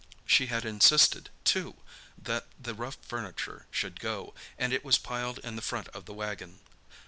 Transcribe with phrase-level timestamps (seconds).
[0.25, 1.75] She had insisted, too,
[2.17, 6.13] that the rough furniture should go, and it was piled in the front of the
[6.15, 6.57] wagon.